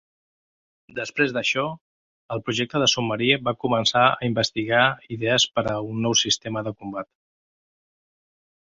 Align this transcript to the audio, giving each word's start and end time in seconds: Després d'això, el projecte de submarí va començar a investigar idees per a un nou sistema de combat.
Després 0.99 1.33
d'això, 1.35 1.65
el 2.37 2.41
projecte 2.47 2.81
de 2.85 2.89
submarí 2.95 3.29
va 3.49 3.55
començar 3.67 4.07
a 4.09 4.17
investigar 4.31 4.83
idees 5.19 5.49
per 5.59 5.69
a 5.77 5.79
un 5.93 6.05
nou 6.09 6.21
sistema 6.27 6.69
de 6.71 6.79
combat. 6.83 7.13